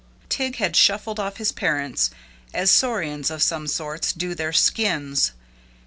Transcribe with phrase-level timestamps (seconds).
[0.29, 2.09] Tig had shuffled off his parents
[2.55, 5.33] as saurians, of some sorts, do their skins.